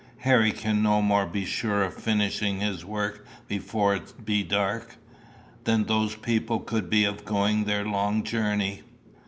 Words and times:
Harry 0.17 0.51
can 0.51 0.81
no 0.81 0.99
more 0.99 1.27
be 1.27 1.45
sure 1.45 1.83
of 1.83 1.93
finishing 1.93 2.59
his 2.59 2.83
work 2.83 3.23
before 3.47 3.93
it 3.93 4.25
be 4.25 4.41
dark, 4.41 4.95
than 5.65 5.83
those 5.83 6.15
people 6.15 6.59
could 6.59 6.89
be 6.89 7.05
of 7.05 7.23
going 7.23 7.65
their 7.65 7.85
long 7.85 8.23
journey." 8.23 8.81